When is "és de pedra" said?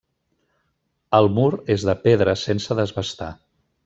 1.75-2.35